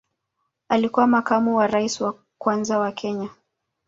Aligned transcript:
Alikuwa 0.69 1.07
makamu 1.07 1.55
wa 1.55 1.67
rais 1.67 2.01
wa 2.01 2.17
kwanza 2.37 2.79
wa 2.79 2.91
Kenya. 2.91 3.29